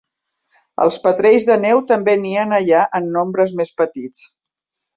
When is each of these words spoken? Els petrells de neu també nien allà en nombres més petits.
Els 0.85 0.95
petrells 1.03 1.45
de 1.49 1.57
neu 1.65 1.83
també 1.93 2.15
nien 2.23 2.57
allà 2.61 2.81
en 3.01 3.13
nombres 3.19 3.55
més 3.61 3.73
petits. 3.83 4.27